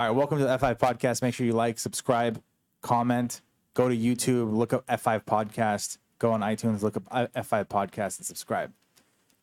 [0.00, 1.20] All right, welcome to the F5 podcast.
[1.20, 2.42] Make sure you like, subscribe,
[2.80, 3.42] comment,
[3.74, 8.16] go to YouTube, look up F5 podcast, go on iTunes, look up uh, F5 podcast,
[8.16, 8.72] and subscribe.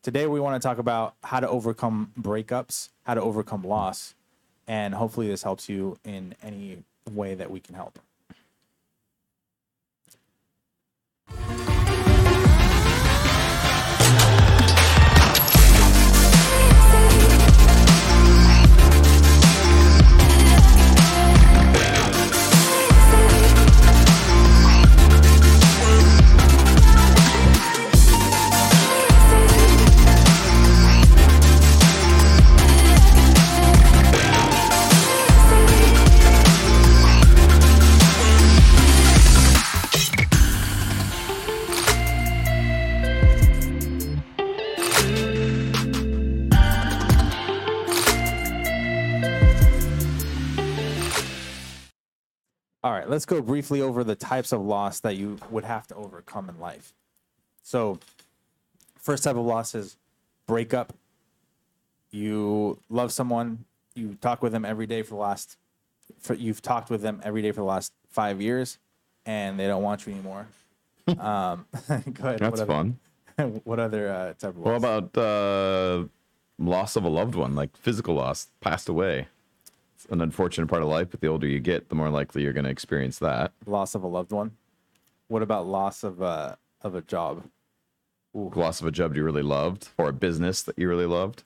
[0.02, 4.16] Today, we want to talk about how to overcome breakups, how to overcome loss,
[4.66, 8.00] and hopefully, this helps you in any way that we can help.
[53.08, 56.50] Right, let's go briefly over the types of loss that you would have to overcome
[56.50, 56.94] in life.
[57.64, 58.00] So,
[59.00, 59.98] first type of loss is
[60.46, 60.94] breakup.
[62.12, 65.58] You love someone, you talk with them every day for the last,
[66.20, 68.78] for, you've talked with them every day for the last five years,
[69.26, 70.48] and they don't want you anymore.
[71.20, 71.66] um,
[72.14, 72.40] go ahead.
[72.40, 73.00] That's what fun.
[73.66, 74.66] What other uh, type of loss?
[74.66, 76.06] What about uh,
[76.58, 79.28] loss of a loved one, like physical loss, passed away?
[80.10, 82.64] An unfortunate part of life, but the older you get, the more likely you're going
[82.64, 83.52] to experience that.
[83.66, 84.52] loss of a loved one?
[85.28, 87.44] What about loss of a of a job?
[88.34, 91.44] Loss of a job you really loved, or a business that you really loved.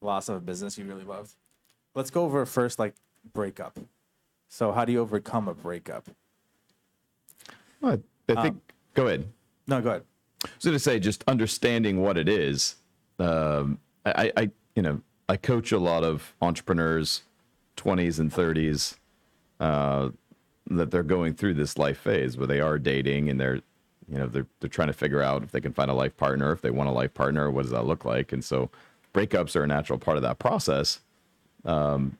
[0.00, 1.34] loss of a business you really loved.
[1.94, 2.94] Let's go over first, like
[3.32, 3.78] breakup.
[4.48, 6.08] So, how do you overcome a breakup?
[7.80, 8.60] Well, I I think.
[8.94, 9.26] go ahead.
[9.66, 10.02] No, go ahead.
[10.44, 12.76] I was going to say, just understanding what it is.
[13.18, 17.22] Um, I, I, you know, I coach a lot of entrepreneurs,
[17.76, 18.96] twenties and thirties,
[19.60, 20.10] uh,
[20.68, 23.56] that they're going through this life phase where they are dating and they're,
[24.08, 26.52] you know, they're they're trying to figure out if they can find a life partner,
[26.52, 28.32] if they want a life partner, what does that look like?
[28.32, 28.70] And so,
[29.14, 31.00] breakups are a natural part of that process.
[31.64, 32.18] Um,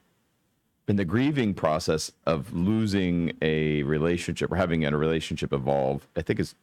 [0.87, 6.39] in the grieving process of losing a relationship or having a relationship evolve, I think
[6.39, 6.55] is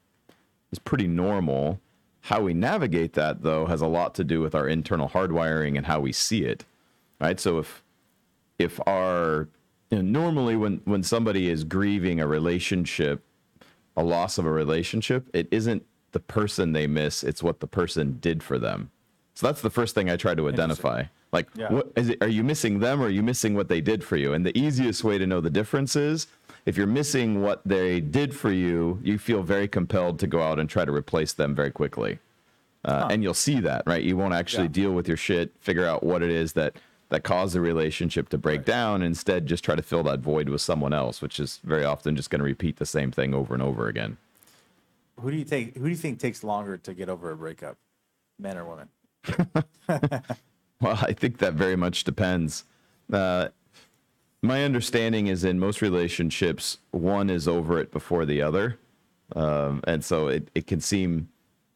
[0.73, 1.79] is pretty normal.
[2.23, 5.85] How we navigate that, though, has a lot to do with our internal hardwiring and
[5.85, 6.65] how we see it.
[7.21, 7.39] Right.
[7.39, 7.84] So if
[8.59, 9.49] if our
[9.91, 13.23] you know, normally when when somebody is grieving a relationship,
[13.97, 18.19] a loss of a relationship, it isn't the person they miss; it's what the person
[18.21, 18.91] did for them.
[19.35, 21.05] So that's the first thing I try to identify.
[21.33, 21.73] Like, Yeah.
[21.73, 22.23] what is it?
[22.23, 24.33] Are you missing them, or are you missing what they did for you?
[24.33, 26.29] And the easiest way to know the difference is
[26.65, 30.61] if you're missing what they did for you, you feel very compelled to go out
[30.61, 32.21] and try to replace them very quickly.
[32.85, 34.03] Uh, And you'll see that, right?
[34.05, 34.69] You won't actually Yeah.
[34.83, 36.77] deal with your shit, figure out what it is that
[37.09, 39.03] that cause the relationship to break down.
[39.03, 42.31] Instead, just try to fill that void with someone else, which is very often just
[42.31, 44.17] going to repeat the same thing over and over again.
[45.21, 45.77] Who do you take?
[45.77, 47.77] Who do you think takes longer to get over a breakup,
[48.39, 48.89] men or women?
[50.85, 52.65] Well, I think that very much depends.
[53.11, 53.49] Uh,
[54.43, 58.79] my understanding is in most relationships, one is over it before the other,
[59.35, 61.31] um, and so it, it can seem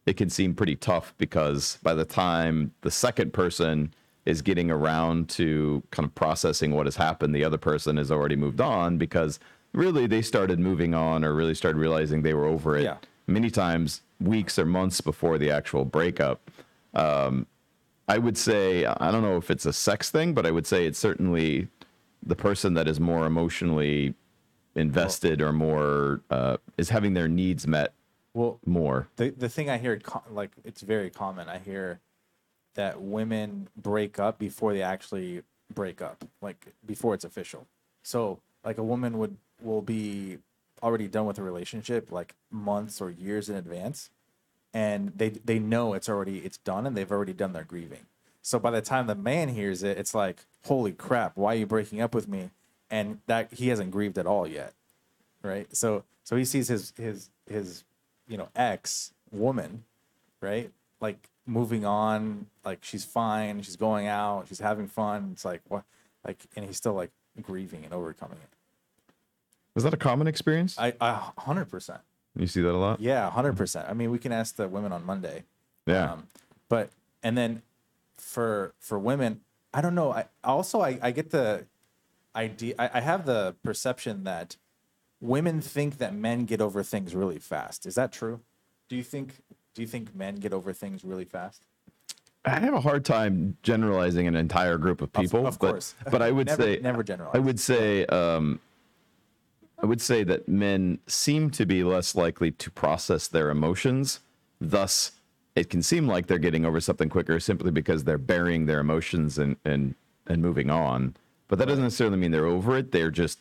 [0.05, 3.95] it can seem pretty tough because by the time the second person
[4.28, 8.37] is getting around to kind of processing what has happened, the other person has already
[8.37, 9.41] moved on because
[9.72, 12.99] really they started moving on or really started realizing they were over it Yeah.
[13.27, 16.50] many times weeks or months before the actual breakup.
[18.11, 20.87] I would say I don't know if it's a sex thing, but I would say
[20.87, 21.69] it's certainly
[22.22, 24.15] the person that is more emotionally
[24.75, 27.93] invested or more uh, is having their needs met
[28.34, 29.09] Well, more.
[29.16, 30.00] the the thing I hear,
[30.31, 31.49] like it's very common.
[31.49, 32.00] I hear
[32.78, 35.43] that women break up before they actually
[35.75, 37.66] break up, like before it's official.
[38.03, 40.39] So, like a woman would will be
[40.83, 44.11] already done with a relationship like months or years in advance,
[44.72, 48.06] and they they know it's already it's done and they've already done their grieving.
[48.43, 51.66] So by the time the man hears it, it's like, holy crap, why are you
[51.66, 52.50] breaking up with me?
[52.91, 54.72] And that he hasn't grieved at all yet
[55.42, 55.74] right?
[55.74, 57.84] So so he sees his his his
[58.28, 59.84] you know ex woman,
[60.41, 60.71] right?
[61.01, 65.30] Like moving on, like she's fine, she's going out, she's having fun.
[65.33, 65.84] It's like what,
[66.24, 67.10] like, and he's still like
[67.42, 68.48] grieving and overcoming it.
[69.74, 70.77] Is that a common experience?
[70.78, 72.00] I a hundred percent,
[72.36, 73.00] you see that a lot.
[73.00, 73.89] yeah, hundred percent.
[73.89, 75.45] I mean, we can ask the women on Monday.
[75.86, 76.12] Yeah.
[76.12, 76.27] Um,
[76.68, 76.91] but
[77.22, 77.62] and then
[78.16, 79.41] for for women,
[79.72, 80.12] I don't know.
[80.12, 81.65] I also I, I get the
[82.36, 82.74] idea.
[82.78, 84.56] I, I have the perception that
[85.21, 87.86] women think that men get over things really fast.
[87.86, 88.41] Is that true?
[88.89, 89.34] Do you think
[89.74, 91.62] do you think men get over things really fast?
[92.44, 95.47] I have a hard time generalizing an entire group of people.
[95.47, 95.94] of but, course.
[96.10, 97.34] but I would Never- say never generalize.
[97.36, 98.60] I would say um,
[99.82, 104.20] I would say that men seem to be less likely to process their emotions.
[104.60, 105.12] Thus,
[105.56, 109.38] it can seem like they're getting over something quicker simply because they're burying their emotions
[109.38, 109.94] and and
[110.26, 111.16] and moving on.
[111.48, 112.92] But that doesn't necessarily mean they're over it.
[112.92, 113.38] They're just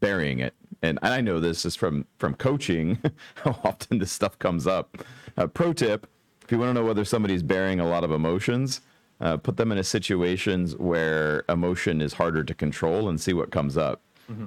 [0.00, 0.54] burying it.
[0.82, 2.98] And I know this is from from coaching
[3.36, 4.98] how often this stuff comes up.
[5.36, 6.06] Uh, pro tip:
[6.42, 8.80] if you want to know whether somebody's burying a lot of emotions,
[9.20, 13.50] uh, put them in a situations where emotion is harder to control and see what
[13.50, 14.00] comes up.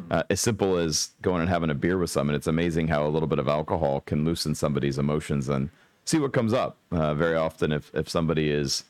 [0.10, 2.36] Uh, as simple as going and having a beer with someone.
[2.36, 5.70] It's amazing how a little bit of alcohol can loosen somebody's emotions and
[6.04, 6.78] see what comes up.
[6.92, 8.86] Uh, very often, if if somebody is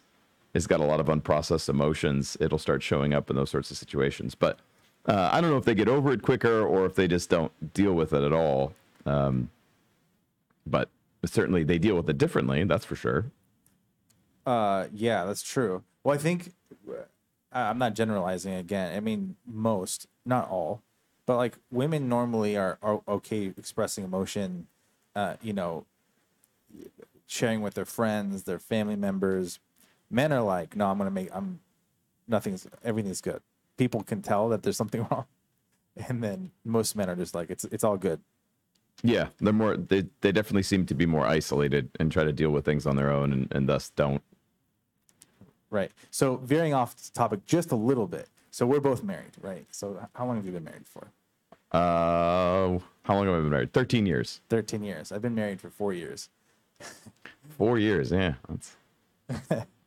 [0.53, 3.77] has got a lot of unprocessed emotions, it'll start showing up in those sorts of
[3.77, 4.33] situations.
[4.33, 4.59] But
[5.07, 7.51] uh, I don't know if they get over it quicker or if they just don't
[7.73, 8.73] deal with it at all.
[9.05, 9.49] Um,
[10.65, 10.89] but
[11.25, 12.63] certainly they deal with it differently.
[12.65, 13.25] That's for sure.
[14.45, 15.83] Uh, yeah, that's true.
[16.03, 16.53] Well, I think
[16.89, 16.93] uh,
[17.51, 18.95] I'm not generalizing again.
[18.95, 20.81] I mean, most, not all,
[21.25, 24.67] but like women normally are, are okay expressing emotion,
[25.15, 25.85] uh, you know,
[27.25, 29.59] sharing with their friends, their family members.
[30.09, 31.59] Men are like, no, I'm gonna make, I'm,
[32.27, 33.41] nothing's, everything's good.
[33.77, 35.25] People can tell that there's something wrong,
[36.07, 38.19] and then most men are just like, it's, it's all good.
[39.03, 39.77] Yeah, they're more.
[39.77, 42.95] They they definitely seem to be more isolated and try to deal with things on
[42.95, 44.23] their own, and, and thus don't.
[45.69, 45.91] Right.
[46.09, 48.27] So veering off topic just a little bit.
[48.49, 49.67] So we're both married, right?
[49.69, 51.11] So how long have you been married for?
[51.71, 53.73] Uh, how long have I been married?
[53.73, 54.41] Thirteen years.
[54.49, 55.11] 13 years.
[55.11, 56.29] I've been married for four years.
[57.49, 58.11] Four years.
[58.11, 59.65] Yeah, that's.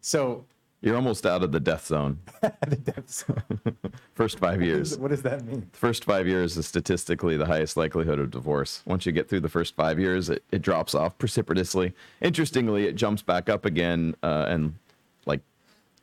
[0.00, 0.46] So
[0.84, 2.18] You're almost out of the death zone.
[2.42, 3.24] the depths-
[4.14, 4.98] First five years.
[4.98, 5.66] what does that mean?
[5.72, 8.82] The First five years is statistically the highest likelihood of divorce.
[8.84, 11.94] Once you get through the first five years, it, it drops off precipitously.
[12.20, 14.74] Interestingly, it jumps back up again, uh, and
[15.24, 15.40] like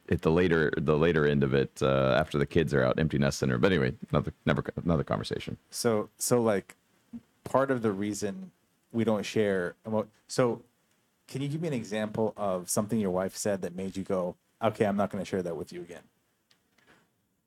[0.10, 3.19] at the later the later end of it, uh, after the kids are out, empty
[3.19, 3.60] nest center.
[3.60, 5.57] But anyway, another never another conversation.
[5.69, 6.75] So so like
[7.44, 8.50] part of the reason
[8.92, 10.63] we don't share emo- so
[11.28, 14.36] can you give me an example of something your wife said that made you go,
[14.63, 16.03] "Okay, I'm not going to share that with you again."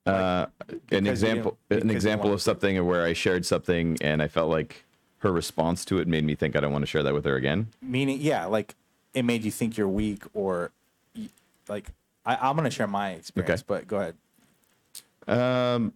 [0.05, 3.45] Uh, an because you example didn't- an because you example of something where I shared
[3.45, 4.83] something and I felt like
[5.19, 7.35] her response to it made me think I don't want to share that with her
[7.35, 7.67] again.
[7.81, 8.75] Meaning, yeah, like
[9.15, 10.71] it made you think you're weak or
[11.17, 11.29] y-
[11.67, 11.89] like
[12.25, 13.65] I, I'm going to share my experience, Okay.
[13.67, 14.15] but go ahead.
[15.27, 15.93] Um,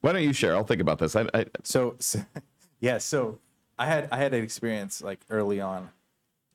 [0.00, 0.54] why don't you share?
[0.54, 1.16] I'll think about this.
[1.16, 2.20] I, I so, so
[2.80, 3.38] yeah so
[3.78, 5.90] i had i had an experience like early on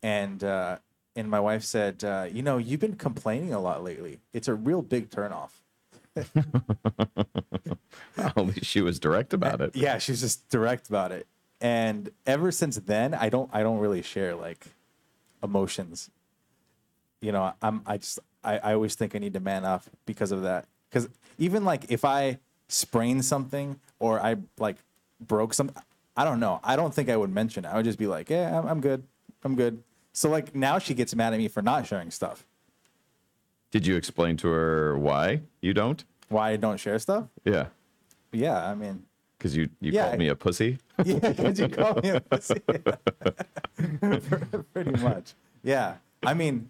[0.01, 0.77] and uh
[1.15, 4.19] and my wife said uh you know you've been complaining a lot lately.
[4.33, 5.51] It's a real big turnoff.
[8.37, 9.75] Least she was direct about it.
[9.75, 11.27] yeah she's just direct about it.
[11.61, 14.65] And ever since then i don't i don't really share like
[15.43, 16.09] emotions.
[17.21, 20.31] You know i'm i just i, I always think i need to man up because
[20.31, 20.65] of that.
[20.89, 24.77] Because even like if i sprain something or i like
[25.19, 25.71] broke some
[26.17, 26.59] i don't know.
[26.63, 27.69] I don't think i would mention it.
[27.69, 29.03] I would just be like yeah i'm, I'm good.
[29.43, 29.83] I'm good
[30.15, 32.45] so like now she gets mad at me for not sharing stuff
[33.71, 36.03] Did you explain to her why you don't?
[36.29, 37.67] why i don't share stuff Yeah,
[38.31, 39.03] yeah i mean
[39.37, 40.05] because you you Yeah.
[40.07, 40.77] called me a pussy.
[41.03, 42.61] Yeah, because you call me a pussy.
[44.73, 45.33] Pretty much.
[45.63, 45.95] Yeah.
[46.23, 46.69] I mean,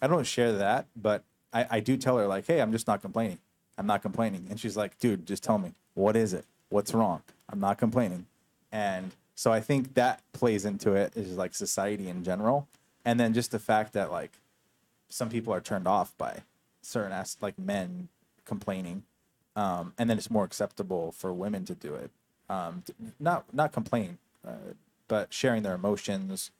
[0.00, 3.02] I don't share that, but I, I do tell her, like, hey, I'm just not
[3.02, 3.38] complaining.
[3.78, 4.46] I'm not complaining.
[4.48, 6.44] And she's like, dude, just tell me, what is it?
[6.68, 7.22] What's wrong?
[7.50, 8.26] I'm not complaining.
[8.72, 12.66] And so I think that plays into it is like society in general.
[13.04, 14.32] And then just the fact that, like,
[15.08, 16.42] some people are turned off by
[16.82, 18.08] certain as like men
[18.44, 19.04] complaining
[19.56, 22.10] um, and then it's more acceptable for women to do it.
[22.48, 22.84] Um,
[23.18, 24.74] not not complain, uh,
[25.08, 26.52] but sharing their emotions,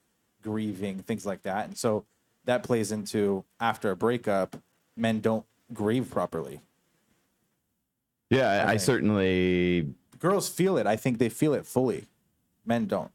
[0.43, 1.67] grieving, things like that.
[1.67, 2.05] And so
[2.47, 4.57] that plays into after a breakup,
[4.97, 6.61] men don't grieve properly.
[8.31, 9.95] Yeah, I, I certainly.
[10.19, 10.87] Girls feel it.
[10.87, 12.07] I think they feel it fully.
[12.67, 13.11] Men don't.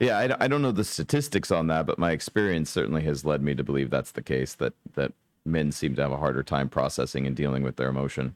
[0.00, 3.24] Yeah, I, don't- I don't know the statistics on that, but my experience certainly has
[3.24, 4.54] led me to believe that's the case.
[4.54, 5.12] That that
[5.44, 8.34] men seem to have a harder time processing and dealing with their emotion,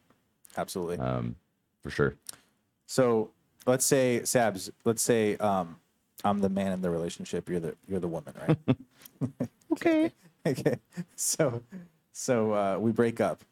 [0.56, 0.98] Absolutely.
[0.98, 1.36] um,
[1.82, 2.14] for sure.
[2.86, 3.30] So
[3.66, 4.70] let's say Sabs.
[4.84, 5.76] Let's say um,
[6.24, 7.48] I'm the man in the relationship.
[7.48, 8.58] You're the you're the woman, right?
[9.72, 10.10] Okay.
[10.46, 10.76] okay.
[11.14, 11.62] So
[12.12, 13.42] so uh, we break up,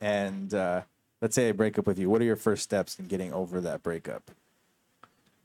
[0.00, 0.82] and uh,
[1.20, 2.08] let's say I break up with you.
[2.08, 4.30] What are your first steps in getting over that breakup?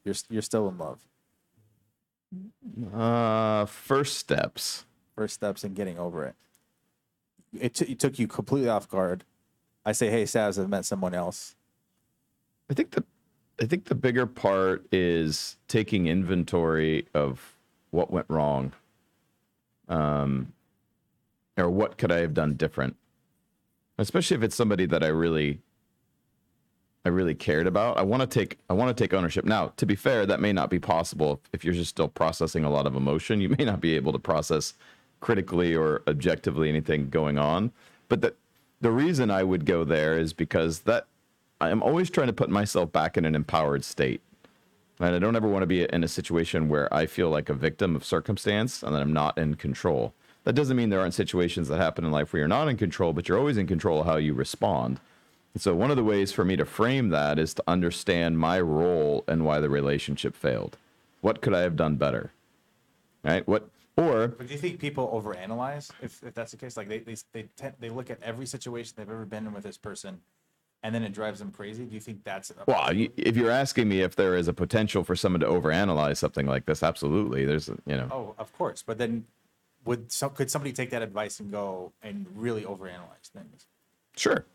[0.05, 0.99] You're you're still in love.
[2.93, 4.85] Uh, first steps.
[5.15, 6.35] First steps in getting over it.
[7.59, 9.25] It, t- it took you completely off guard.
[9.85, 11.55] I say, hey, Sabs, I've met someone else.
[12.69, 13.03] I think the
[13.61, 17.57] I think the bigger part is taking inventory of
[17.91, 18.71] what went wrong.
[19.89, 20.53] um,
[21.57, 22.95] or what could I have done different?
[23.97, 25.59] Especially if it's somebody that I really,
[27.03, 27.97] I really cared about.
[27.97, 29.45] I want to take, I want to take ownership.
[29.45, 32.69] Now, to be fair, that may not be possible if, you're just still processing a
[32.69, 33.41] lot of emotion.
[33.41, 34.75] You may not be able to process
[35.19, 37.71] critically or objectively anything going on.
[38.07, 38.35] But the
[38.81, 41.05] the reason I would go there is because that
[41.61, 44.21] I'm always trying to put myself back in an empowered state.
[44.99, 47.53] And I don't ever want to be in a situation where I feel like a
[47.53, 50.13] victim of circumstance and that I'm not in control.
[50.43, 53.13] That doesn't mean there aren't situations that happen in life where you're not in control,
[53.13, 54.99] but you're always in control of how you respond.
[55.57, 59.23] So, one of the ways for me to frame that is to understand my role
[59.27, 60.77] and why the relationship failed.
[61.19, 62.31] What could I have done better?
[63.23, 63.45] Right?
[63.47, 66.77] What, or But do you think people overanalyze if, if that's the case?
[66.77, 69.63] Like they they they, tend, they look at every situation they've ever been in with
[69.63, 70.21] this person,
[70.83, 71.83] and then it drives them crazy.
[71.83, 75.03] Do you think that's Well, you- if you're asking me if there is a potential
[75.03, 77.45] for someone to overanalyze something like this, absolutely.
[77.45, 78.83] There's, you know, oh, of course.
[78.83, 79.25] But then
[79.83, 83.67] would some could somebody take that advice and go and really overanalyze things?
[84.15, 84.45] sure.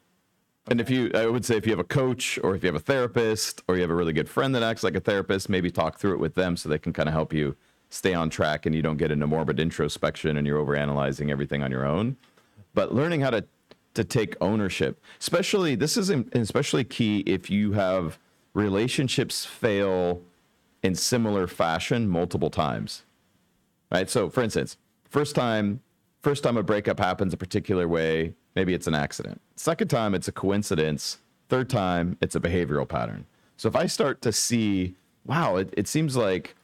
[0.68, 2.74] And if you, I would say, if you have a coach or if you have
[2.74, 5.70] a therapist or you have a really good friend that acts like a therapist, maybe
[5.70, 7.56] talk through it with them so they can kind of help you
[7.88, 11.70] stay on track and you don't get into morbid introspection and you're overanalyzing everything on
[11.70, 12.16] your own.
[12.74, 13.44] But learning how to
[13.94, 18.18] to take ownership, especially this is especially key if you have
[18.52, 20.20] relationships fail
[20.82, 23.04] in similar fashion multiple times.
[23.90, 24.10] right?
[24.10, 24.76] So, for instance,
[25.08, 25.80] first time,
[26.20, 29.40] first time a breakup happens a particular way, maybe it's an accident.
[29.54, 31.18] Second time, it's a coincidence.
[31.48, 33.26] Third time, it's a behavioral pattern.
[33.56, 34.96] So if I start to see,
[35.26, 36.56] wow, it, it seems like,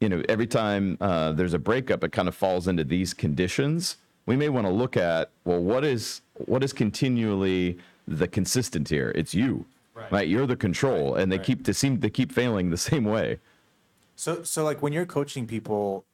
[0.00, 3.96] you know, every time uh, there's a breakup, it kind of falls into these conditions.
[4.26, 9.12] We may want to look at, well, what is what is continually the consistent here?
[9.14, 10.12] It's you, Right.
[10.12, 10.28] right?
[10.28, 11.44] You're the control, and they right.
[11.44, 13.40] keep to seem they keep failing the same way.
[14.16, 16.04] So so like when you're coaching people,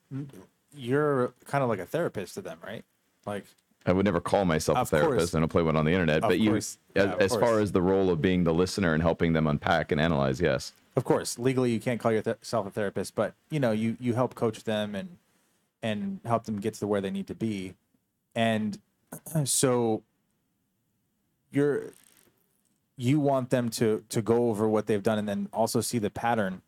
[0.76, 2.84] you're kind of like a therapist to them, right?
[3.26, 3.44] Like
[3.86, 5.18] I would never call myself Of a therapist.
[5.18, 5.34] course.
[5.34, 6.24] I don't play one on the internet.
[6.24, 9.02] Of but you, as, Yeah, as far as the role of being the listener and
[9.02, 10.72] helping them unpack and analyze, yes.
[10.96, 14.34] of course legally you can't call yourself a therapist but you know you you help
[14.34, 15.18] coach them and
[15.82, 17.74] and help them get to where they need to be
[18.34, 18.78] and
[19.44, 20.02] so
[21.52, 21.92] you're
[22.96, 26.10] you want them to to go over what they've done and then also see the
[26.10, 26.62] pattern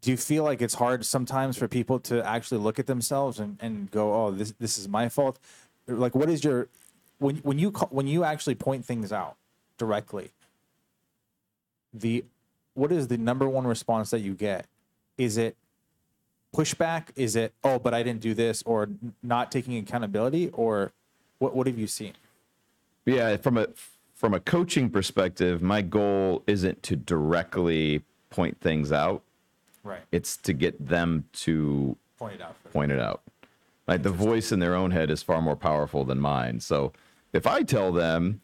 [0.00, 3.56] do you feel like it's hard sometimes for people to actually look at themselves and,
[3.60, 5.38] and go oh this this is my fault
[5.86, 6.68] like what is your
[7.18, 9.36] when when you call, when you actually point things out
[9.78, 10.30] directly
[11.94, 12.24] the
[12.74, 14.66] what is the number one response that you get?
[15.16, 15.56] Is it
[16.54, 17.08] pushback?
[17.14, 18.88] Is it oh, but I didn't do this, or
[19.22, 20.92] not taking accountability, or
[21.38, 21.54] what?
[21.54, 22.14] What have you seen?
[23.06, 23.68] Yeah, from a
[24.14, 29.22] from a coaching perspective, my goal isn't to directly point things out.
[29.84, 30.00] Right.
[30.10, 32.56] It's to get them to Point it out.
[32.72, 33.20] Point it out.
[33.86, 36.60] Like the voice in their own head is far more powerful than mine.
[36.60, 36.92] So
[37.32, 38.40] if I tell them,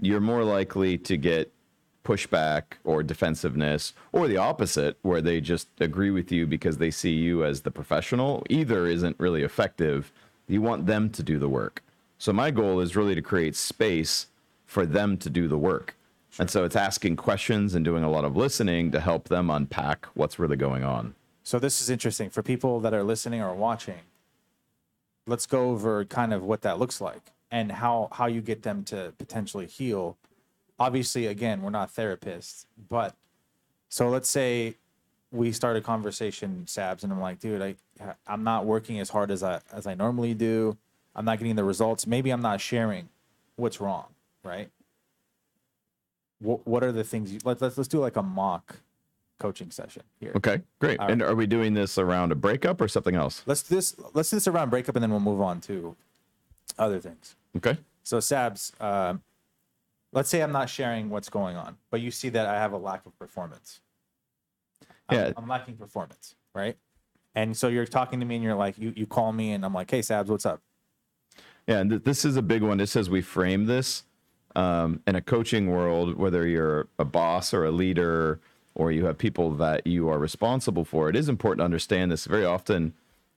[0.00, 1.52] you're more likely to get
[2.04, 7.12] pushback or defensiveness, or the opposite, where they just agree with you because they see
[7.12, 8.42] you as the professional.
[8.50, 10.12] Either isn't really effective.
[10.48, 11.82] You want them to do the work.
[12.18, 14.26] So my goal is really to create space
[14.66, 15.96] for them to do the work.
[16.38, 20.06] And so it's asking questions and doing a lot of listening to help them unpack
[20.14, 21.14] what's really going on.
[21.42, 24.00] So this is interesting for people that are listening or watching.
[25.26, 28.82] Let's go over kind of what that looks like and how how you get them
[28.84, 30.16] to potentially heal.
[30.78, 33.14] Obviously, again, we're not therapists, but
[33.88, 34.74] so let's say
[35.30, 37.74] we start a conversation, Sabs, and I'm like, dude, I
[38.26, 40.76] I'm not working as hard as I as I normally do.
[41.14, 42.06] I'm not getting the results.
[42.06, 43.08] Maybe I'm not sharing
[43.56, 44.06] what's wrong,
[44.42, 44.70] right?
[46.40, 48.76] What what are the things you let's let's let's do like a mock
[49.42, 50.32] coaching session here.
[50.36, 50.98] Okay, great.
[51.00, 51.12] All right.
[51.12, 53.42] And are we doing this around a breakup or something else?
[53.44, 53.96] Let's do this.
[54.14, 55.96] Let's do this around breakup, and then we'll move on to
[56.78, 57.34] other things.
[57.56, 57.76] Okay.
[58.04, 59.22] So, Sabs, um,
[60.12, 62.76] let's say I'm not sharing what's going on, but you see that I have a
[62.78, 63.80] lack of performance.
[65.08, 65.32] I'm, Yeah.
[65.36, 66.76] I'm lacking performance, right?
[67.34, 69.74] And so you're talking to me, and you're like, you you call me, and I'm
[69.74, 70.60] like, hey, Sabs, what's up?
[71.66, 72.78] Yeah, and th- this is a big one.
[72.78, 74.04] Just as we frame this
[74.54, 78.38] um, in a coaching world, whether you're a boss or a leader,
[78.74, 82.26] or you have people that you are responsible for, it is important to understand this.
[82.26, 82.94] Very often,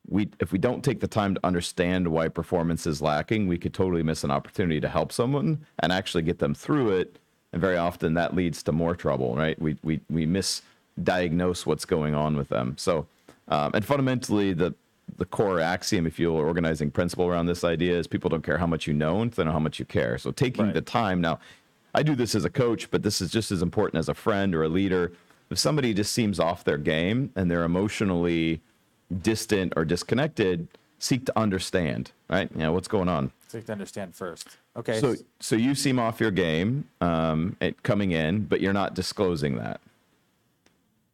[0.08, 3.74] we if we don't take the time to understand why performance is lacking, we could
[3.74, 7.20] totally miss an opportunity to help someone and actually get them through it.
[7.52, 9.36] And very often, that leads to more trouble.
[9.36, 9.60] Right?
[9.60, 12.76] We we we misdiagnose what's going on with them.
[12.78, 13.08] So,
[13.48, 14.74] um, and fundamentally, the
[15.18, 18.58] the core axiom, if you will, organizing principle around this idea is people don't care
[18.58, 20.18] how much you know until they know how much you care.
[20.18, 20.74] So taking Right.
[20.74, 21.40] the time now,
[21.94, 24.54] I do this as a coach, but this is just as important as a friend
[24.56, 25.12] or a leader.
[25.50, 28.62] If somebody just seems off their game and they're emotionally
[29.22, 30.68] distant or disconnected,
[31.00, 32.50] seek to understand, right?
[32.56, 33.32] Yeah, what's going on?
[33.48, 34.58] Seek to understand first.
[34.76, 35.00] Okay.
[35.00, 39.58] So, so you seem off your game um, at coming in, but you're not disclosing
[39.58, 39.80] that.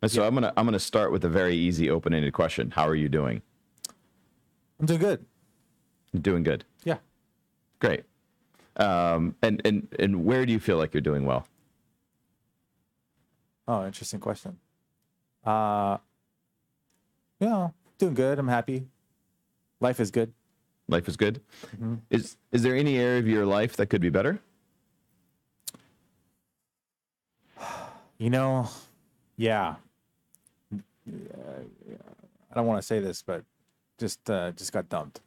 [0.01, 2.71] And so I'm gonna I'm gonna start with a very easy open-ended question.
[2.71, 3.41] How are you doing?
[4.79, 5.25] I'm doing good.
[6.19, 6.65] Doing good.
[6.83, 6.97] Yeah.
[7.79, 8.03] Great.
[8.77, 11.45] Um, and and and where do you feel like you're doing well?
[13.71, 14.57] Oh, interesting question.
[15.45, 15.97] Uh,
[17.39, 18.37] you know, doing good.
[18.37, 18.85] I'm happy.
[19.79, 20.33] Life is good.
[20.89, 21.39] Life is good.
[22.09, 24.41] Is is there any area of your life that could be better?
[28.17, 28.67] You know,
[29.37, 29.75] yeah.
[30.69, 33.45] I don't want to say this, but
[33.97, 35.21] just uh, just got dumped.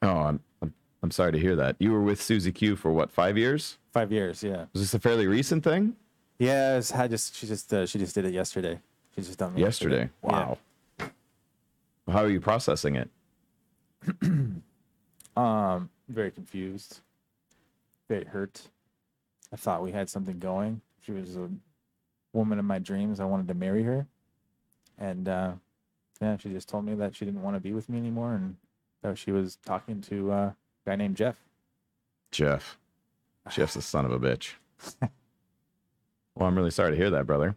[0.00, 0.72] Oh, I'm, I'm
[1.02, 1.76] I'm sorry to hear that.
[1.78, 3.76] You were with Susie Q for what five years?
[3.92, 4.42] Five years.
[4.42, 4.64] Yeah.
[4.72, 5.96] Was this a fairly recent thing?
[6.40, 6.82] Yeah.
[6.92, 8.80] Had just she just uh, she just did it yesterday.
[9.14, 10.10] She just done me Yesterday.
[10.22, 10.58] Wow.
[10.98, 13.10] How are you processing it?
[15.36, 17.00] Um, very confused,
[18.08, 18.68] very hurt.
[19.52, 20.80] I thought we had something going.
[21.00, 21.48] She was a
[22.32, 23.20] woman of my dreams.
[23.20, 24.06] I wanted to marry her,
[24.98, 25.52] and uh,
[26.20, 28.56] yeah, she just told me that she didn't want to be with me anymore, and
[29.02, 30.54] that she was talking to uh, a
[30.84, 31.36] guy named Jeff.
[32.32, 32.76] Jeff.
[33.50, 34.54] Jeff's a son of a bitch.
[36.40, 37.54] well, I'm really sorry to hear that, brother.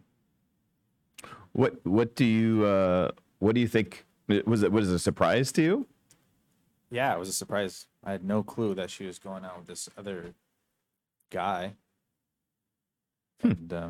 [1.52, 5.50] What what do you uh what do you think was it was it a surprise
[5.52, 5.86] to you?
[6.90, 7.86] Yeah, it was a surprise.
[8.04, 10.34] I had no clue that she was going out with this other
[11.30, 11.72] guy,
[13.42, 13.88] and uh,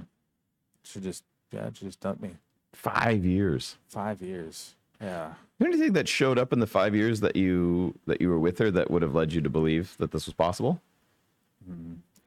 [0.84, 2.30] she just yeah, she just dumped me.
[2.72, 3.76] 5 years.
[3.88, 4.74] Five years.
[5.00, 5.34] Yeah.
[5.62, 8.70] Anything that showed up in the 5 years that you that you were with her
[8.70, 10.80] that would have led you to believe that this was possible?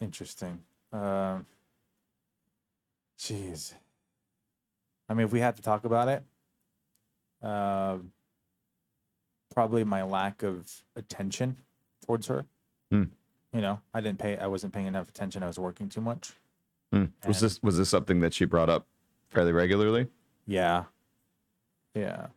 [0.02, 0.60] Interesting.
[0.92, 1.46] Um,
[3.20, 3.74] jeez.
[5.10, 6.24] I mean, if we had to talk about it,
[7.42, 7.98] uh,
[9.54, 11.58] probably my lack of attention
[12.06, 12.46] towards her.
[12.92, 13.04] Hmm.
[13.54, 14.38] You know, I didn't pay.
[14.38, 15.44] I wasn't paying enough attention.
[15.44, 16.34] I was working too much.
[16.92, 17.06] Hmm.
[17.26, 18.86] Was this was this something that she brought up
[19.30, 20.08] fairly regularly?
[20.46, 20.84] Yeah.
[21.96, 22.28] Yeah.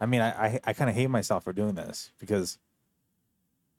[0.00, 2.58] I mean, I I, I kind of hate myself for doing this because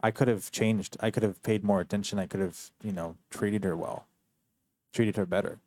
[0.02, 0.98] I could have changed.
[1.00, 2.20] I could have paid more attention.
[2.20, 4.08] I could have, you know, treated her well,
[4.94, 5.60] treated her better.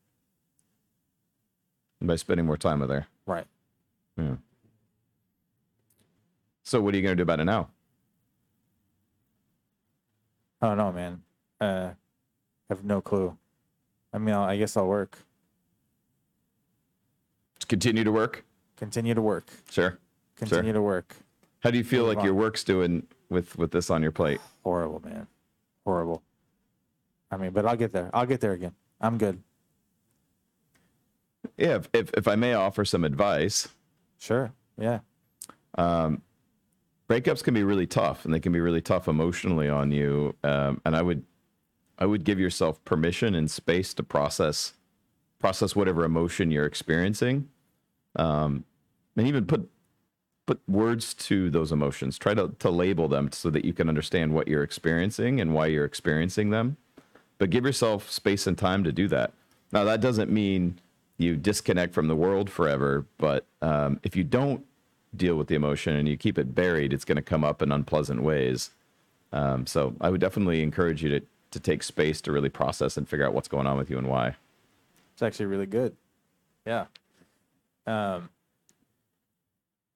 [2.01, 3.07] By spending more time with her.
[3.27, 3.47] Right.
[4.17, 4.37] Yeah.
[6.65, 7.69] So what are you going to do about it now?
[10.61, 11.23] I don't know, man.
[11.61, 13.37] Uh, I have no clue.
[14.13, 15.19] I mean, I'll, I guess I'll work.
[17.59, 18.45] Just continue to work?
[18.77, 19.49] Continue to work.
[19.71, 19.99] Sure.
[20.37, 21.17] Continue to work.
[21.61, 22.41] How do you feel Move like your on.
[22.41, 24.41] work's doing with with this on your plate?
[24.65, 25.29] Horrible, man.
[25.85, 26.23] Horrible.
[27.31, 28.11] I mean, but I'll get there.
[28.13, 28.75] I'll get there again.
[29.03, 29.43] I'm good.
[31.57, 33.69] Yeah, if, if if I may offer some advice,
[34.19, 34.53] Sure.
[34.79, 35.01] Yeah.
[37.09, 40.35] breakups can be really tough, and they can be really tough emotionally on you.
[40.45, 41.25] Um, and I would
[41.99, 44.75] I would give yourself permission and space to process
[45.41, 47.49] process whatever emotion you're experiencing,
[48.17, 48.65] um,
[49.17, 49.69] and even put
[50.47, 52.19] put words to those emotions.
[52.19, 55.67] Try to to label them so that you can understand what you're experiencing and why
[55.67, 56.77] you're experiencing them.
[57.43, 59.33] But give yourself space and time to do that.
[59.73, 60.79] Now that doesn't mean
[61.19, 64.65] you disconnect from the world forever, but um, if you don't
[65.17, 67.73] deal with the emotion and you keep it buried, it's going to come up in
[67.73, 68.71] unpleasant ways.
[69.33, 73.09] Um, so I would definitely encourage you to to take space to really process and
[73.09, 74.37] figure out what's going on with you and why.
[75.15, 75.97] It's actually really good.
[76.65, 76.85] Yeah.
[77.89, 78.29] Um,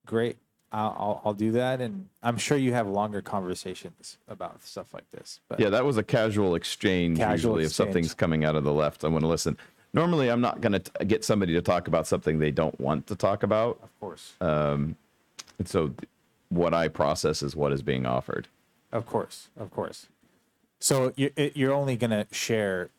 [0.04, 0.36] great.
[0.72, 5.08] I'll, I'll I'll do that, and I'm sure you have longer conversations about stuff like
[5.12, 5.40] this.
[5.48, 7.18] But Yeah, that was a casual exchange.
[7.18, 7.86] Casual usually, if exchange.
[7.88, 9.56] something's coming out of the left, I want to listen.
[9.94, 13.14] Normally, I'm not going to get somebody to talk about something they don't want to
[13.14, 13.78] talk about.
[13.82, 14.96] of course, um,
[15.58, 16.08] And so, th-
[16.50, 18.48] what I process is what is being offered.
[18.92, 20.08] of course, of course.
[20.80, 22.90] So you it- you're only gonna share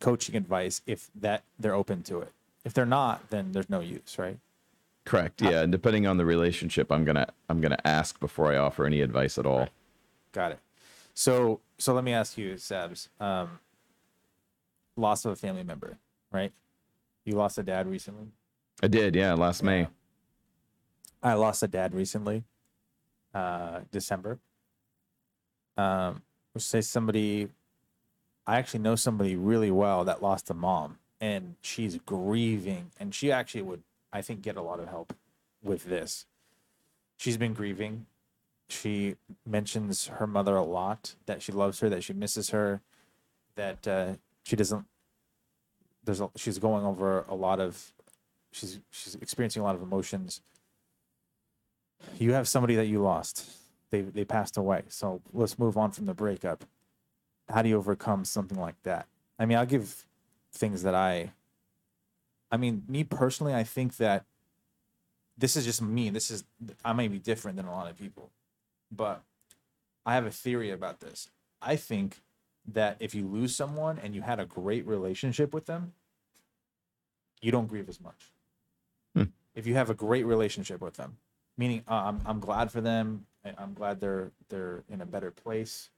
[0.00, 2.32] coaching advice if that they're open to it.
[2.64, 4.38] If they're not, then there's no use, right?
[5.06, 5.40] Correct.
[5.40, 9.00] Yeah, and depending on the relationship, I'm gonna I'm gonna ask before I offer any
[9.00, 9.68] advice at all.
[10.32, 10.58] Got it.
[11.14, 13.08] So so let me ask you, Sabs.
[13.20, 13.60] Um,
[14.96, 15.96] loss of a family member,
[16.32, 16.52] right?
[17.24, 18.26] You lost a dad recently.
[18.82, 19.14] I did.
[19.14, 19.80] Yeah, last May.
[19.80, 19.86] Yeah.
[21.22, 22.44] I lost a dad recently,
[23.34, 24.38] uh, December.
[25.76, 26.22] Um,
[26.54, 27.48] let's say somebody,
[28.46, 33.32] I actually know somebody really well that lost a mom, and she's grieving, and she
[33.32, 33.82] actually would,
[34.16, 35.14] I think, get a lot of help
[35.62, 36.26] with this.
[37.16, 38.06] She's been grieving.
[38.68, 42.80] She mentions her mother a lot, that she loves her, that she misses her,
[43.54, 44.86] that uh, she doesn't.
[46.04, 47.92] There's a, she's going over a lot of
[48.52, 50.40] she's she's experiencing a lot of emotions
[52.18, 53.50] you have somebody that you lost.
[53.90, 54.84] They they passed away.
[54.88, 56.64] So let's move on from the breakup.
[57.48, 59.06] How do you overcome something like that?
[59.38, 60.06] I mean, I'll give
[60.52, 61.32] things that I
[62.50, 64.24] I mean, me personally, I think that
[65.36, 66.10] this is just me.
[66.10, 66.44] This is
[66.84, 68.30] I may be different than a lot of people,
[68.90, 69.22] but
[70.04, 71.30] I have a theory about this.
[71.60, 72.22] I think
[72.72, 75.92] that if you lose someone and you had a great relationship with them,
[77.40, 78.32] you don't grieve as much.
[79.14, 79.24] Hmm.
[79.54, 81.18] If you have a great relationship with them,
[81.56, 83.26] meaning uh, I'm I'm glad for them.
[83.58, 85.90] I'm glad they're they're in a better place,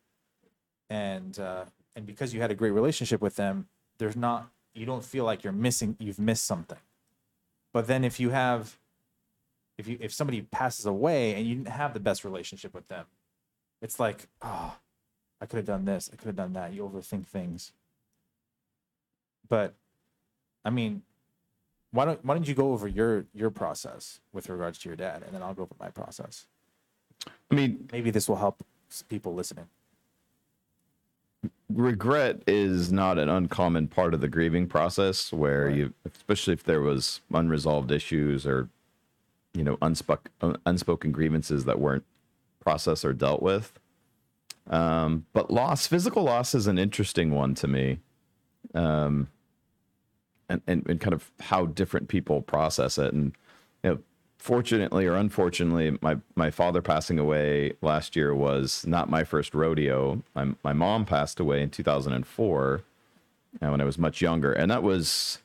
[0.90, 1.64] and uh,
[1.96, 5.44] and because you had a great relationship with them, there's not you don't feel like
[5.44, 6.78] you're missing you've missed something.
[7.72, 8.78] But then if you have
[9.76, 13.06] if you if somebody passes away and you didn't have the best relationship with them,
[13.82, 14.76] it's like oh,
[15.40, 16.72] I could have done this, I could have done that.
[16.72, 17.72] You overthink things.
[19.48, 19.74] But
[20.64, 21.02] I mean,
[21.90, 25.22] why don't why don't you go over your your process with regards to your dad,
[25.24, 26.46] and then I'll go over my process.
[27.50, 28.64] I mean, Maybe this will help
[29.08, 29.66] people listening.
[31.68, 35.76] Regret is not an uncommon part of the grieving process where Right.
[35.76, 38.68] you especially if there was unresolved issues or
[39.54, 42.04] you know unspoken unspoken grievances that weren't
[42.60, 43.78] processed or dealt with.
[44.68, 48.00] Um, but loss physical loss is an interesting one to me.
[48.74, 49.28] Um,
[50.50, 53.12] and, and, and kind of how different people process it.
[53.12, 53.32] And
[53.84, 53.98] you know
[54.38, 60.22] fortunately or unfortunately, my my father passing away last year was not my first rodeo.
[60.34, 62.82] My my mom passed away in 2004,
[63.60, 65.38] and when I was much younger, and that was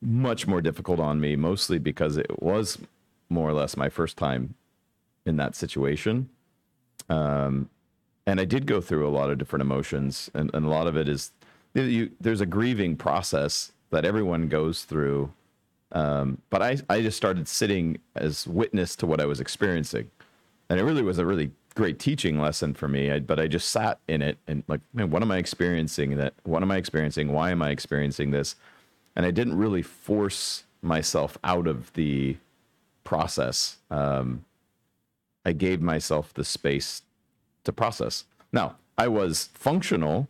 [0.00, 2.78] much more difficult on me, mostly because it was
[3.28, 4.54] more or less my first time
[5.24, 6.28] in that situation.
[7.08, 7.70] Um,
[8.26, 10.96] and I did go through a lot of different emotions, and, and a lot of
[10.96, 11.30] it is
[11.74, 15.32] you, there's a grieving process that everyone goes through
[15.92, 20.10] um, but I, I just started sitting as witness to what I was experiencing.
[20.68, 23.10] And it really was a really great teaching lesson for me.
[23.10, 26.16] I, but I just sat in it and like, man, what am I experiencing?
[26.16, 27.32] That what am I experiencing?
[27.32, 28.56] Why am I experiencing this?
[29.14, 32.36] And I didn't really force myself out of the
[33.04, 33.76] process.
[33.90, 34.44] Um,
[35.44, 37.02] I gave myself the space
[37.64, 38.24] to process.
[38.52, 40.28] Now, I was functional,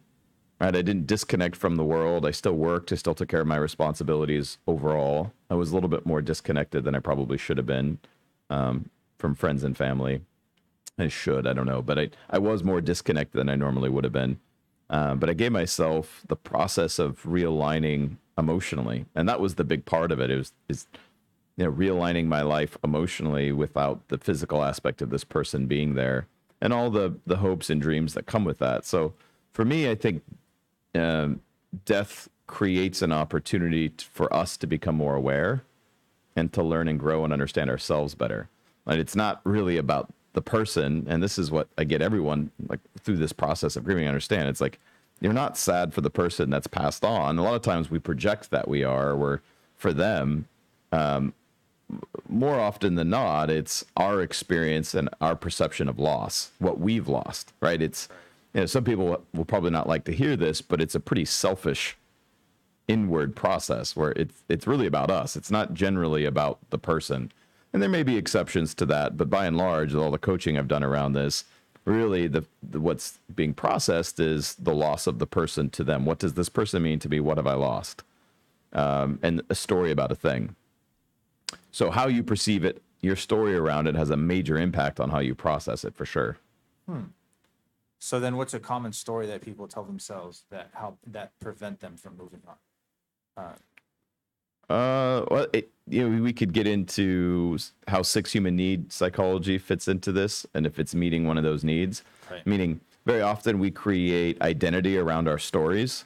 [0.63, 0.77] right?
[0.77, 2.25] I didn't disconnect from the world.
[2.25, 2.93] I still worked.
[2.93, 5.33] I still took care of my responsibilities overall.
[5.51, 7.99] I was a little bit more disconnected than I probably should have been
[8.49, 10.21] um, from friends and family.
[10.99, 14.05] I should, I don't know, but I, I was more disconnected than I normally would
[14.05, 14.39] have been.
[14.89, 19.85] Um, but I gave myself the process of realigning emotionally, and that was the big
[19.85, 20.31] part of it.
[20.31, 20.87] It was is
[21.57, 26.27] you know realigning my life emotionally without the physical aspect of this person being there,
[26.61, 28.85] and all the the hopes and dreams that come with that.
[28.85, 29.15] So
[29.53, 30.23] for me, I think
[30.95, 31.41] um,
[31.85, 35.65] death creates an opportunity t- for us to become more aware
[36.37, 38.49] and to learn and grow and understand ourselves better.
[38.87, 42.81] And it's not really about the person, and this is what I get everyone like
[43.01, 44.09] through this process of grieving.
[44.09, 44.79] Understand it's like
[45.21, 47.39] you're not sad for the person that's passed on.
[47.39, 49.17] A lot of times we project that we are.
[49.17, 49.41] We're
[49.77, 50.49] for them.
[50.91, 51.35] Um,
[52.29, 57.53] more often than not, it's our experience and our perception of loss, what we've lost.
[57.61, 57.81] Right?
[57.81, 58.09] It's
[58.55, 61.25] you know some people will probably not like to hear this, but it's a pretty
[61.25, 61.97] selfish
[62.89, 65.37] inward process where it's it's really about us.
[65.37, 67.33] It's not generally about the person.
[67.73, 70.69] And there may be exceptions to that, but by and large, all the coaching I've
[70.69, 71.45] done around this,
[71.87, 76.05] really the, the what's being processed is the loss of the person to them.
[76.05, 77.19] What does this person mean to me?
[77.19, 78.03] What have I lost?
[78.75, 80.55] Um, and a story about a thing.
[81.71, 85.21] So how you perceive it, your story around it has a major impact on how
[85.21, 86.37] you process it for sure.
[88.05, 91.97] So then, what's a common story that people tell themselves that help that prevent them
[91.97, 92.57] from moving on?
[93.45, 93.55] Uh,
[94.69, 99.87] Uh, well, it, you know, we could get into how six human need psychology fits
[99.87, 102.03] into this, and if it's meeting one of those needs.
[102.29, 102.45] Right.
[102.45, 106.05] Meaning, very often we create identity around our stories,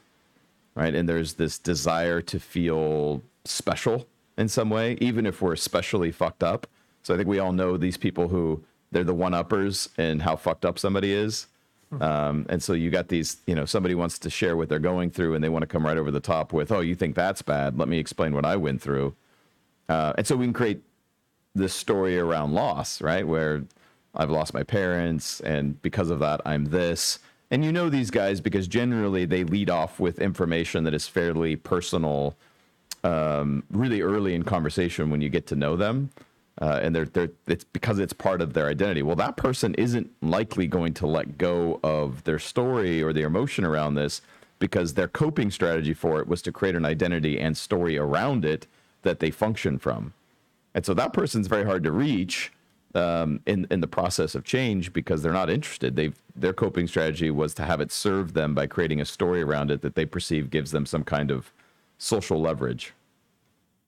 [0.75, 0.95] right?
[0.95, 4.07] And there's this desire to feel special
[4.37, 6.67] in some way, even if we're especially fucked up.
[7.03, 10.37] So I think we all know these people who they're the one uppers and how
[10.37, 11.47] fucked up somebody is.
[11.93, 15.11] Um, and so you got these, you know, somebody wants to share what they're going
[15.11, 17.43] through and they want to come right over the top with, oh, you think that's
[17.43, 17.79] bad?
[17.79, 19.15] Let me explain what I went through.
[19.89, 20.83] Uh, and so we can create
[21.55, 23.27] this story around loss, right?
[23.27, 23.65] Where
[24.15, 27.21] I've lost my parents and because of that, I'm this.
[27.51, 31.55] And you know these guys because generally they lead off with information that is fairly
[31.55, 32.37] personal
[33.05, 36.11] um, really early in conversation when you get to know them.
[36.61, 39.03] Uh, and they're, they're, it's because it's part of their identity.
[39.03, 43.65] Well, that person isn't likely going to let go of their story or their emotion
[43.65, 44.23] around this
[44.59, 48.67] because their coping strategy for it was to create an identity and story around it
[49.03, 50.15] that they function from.
[50.75, 52.53] And so that person's very hard to reach
[52.95, 55.97] um, in in the process of change because they're not interested.
[55.97, 59.71] They've their coping strategy was to have it serve them by creating a story around
[59.71, 61.53] it that they perceive gives them some kind of
[61.99, 62.95] social leverage.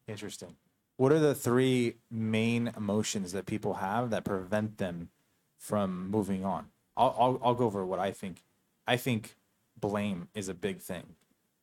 [0.06, 0.54] Interesting.
[0.98, 5.10] What are the three main emotions that people have that prevent them
[5.56, 6.66] from moving on?
[6.96, 8.42] I'll, I'll, I'll go over what I think.
[8.84, 9.36] I think
[9.78, 11.14] blame is a big thing.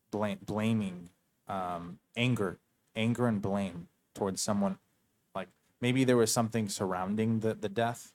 [0.10, 1.10] Blame, blaming,
[1.50, 2.60] um, anger,
[2.96, 4.78] anger and blame towards someone.
[5.36, 5.50] Like
[5.82, 8.14] maybe there was something surrounding the, the death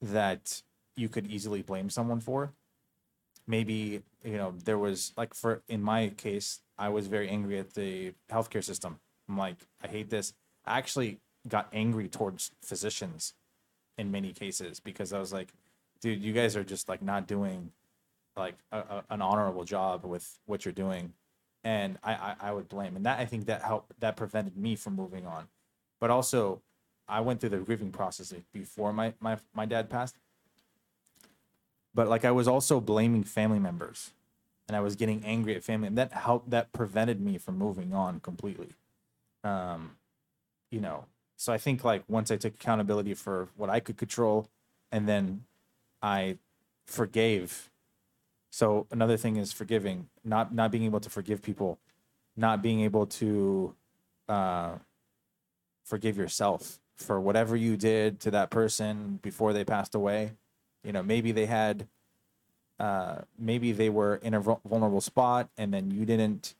[0.00, 0.62] that
[0.94, 2.52] you could easily blame someone for.
[3.48, 7.74] Maybe, you know, there was like for, in my case, I was very angry at
[7.74, 9.00] the healthcare system.
[9.30, 10.34] I'm like, I hate this.
[10.66, 13.34] I actually got angry towards physicians
[13.96, 15.52] in many cases because I was like,
[16.00, 17.70] dude, you guys are just like not doing
[18.36, 21.12] like a, a, an honorable job with what you're doing.
[21.62, 22.96] And I, I, I would blame.
[22.96, 25.46] And that I think that helped, that prevented me from moving on.
[26.00, 26.60] But also,
[27.06, 30.16] I went through the grieving process before my, my, my dad passed.
[31.94, 34.10] But like I was also blaming family members
[34.66, 37.92] and I was getting angry at family, and that helped, that prevented me from moving
[37.92, 38.74] on completely
[39.44, 39.96] um
[40.70, 41.04] you know
[41.36, 44.48] so i think like once i took accountability for what i could control
[44.92, 45.44] and then
[46.02, 46.36] i
[46.86, 47.70] forgave
[48.50, 51.78] so another thing is forgiving not not being able to forgive people
[52.36, 53.74] not being able to
[54.28, 54.72] uh
[55.84, 60.32] forgive yourself for whatever you did to that person before they passed away.
[60.84, 61.88] You know maybe they had
[62.78, 66.54] uh maybe they were in a vulnerable spot and then you didn't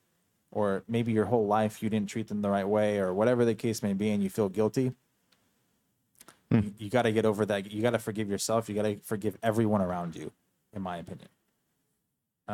[0.50, 3.54] or maybe your whole life you didn't treat them the right way or whatever the
[3.54, 4.92] case may be and you feel guilty
[6.50, 6.60] hmm.
[6.60, 8.96] you, you got to get over that you got to forgive yourself you got to
[9.02, 10.32] forgive everyone around you
[10.72, 11.28] in my opinion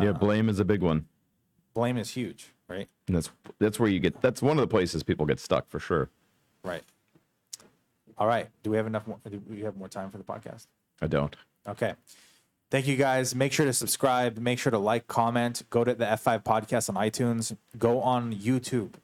[0.01, 1.07] yeah, uh, blame is a big one.
[1.73, 5.03] blame is huge right And that's that's where you get that's one of the places
[5.03, 6.11] people get stuck for sure.
[6.63, 6.83] right
[8.19, 10.67] all right do we have enough more do we have more time for the podcast
[11.01, 11.35] I don't.
[11.69, 11.95] Okay.
[12.71, 13.35] Thank you guys.
[13.35, 14.39] Make sure to subscribe.
[14.39, 15.63] Make sure to like, comment.
[15.71, 17.57] Go to the F5 podcast on iTunes.
[17.79, 18.95] Go on YouTube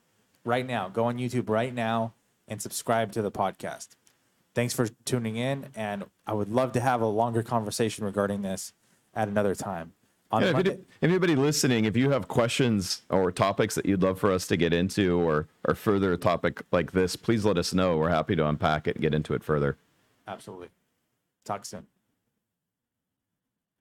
[0.44, 0.88] right now.
[0.88, 2.12] Go on YouTube right now
[2.48, 3.90] and subscribe to the podcast.
[4.54, 5.68] Thanks for tuning in.
[5.76, 8.72] And I would love to have a longer conversation regarding this
[9.14, 9.92] at another time.
[10.32, 14.32] On Yeah, Monday, anybody listening, if you have questions or topics that you'd love for
[14.32, 17.98] us to get into or or further a topic like this, please let us know.
[17.98, 19.76] We're happy to unpack it and get into it further.
[20.26, 20.68] absolutely.
[21.44, 21.86] Talk soon.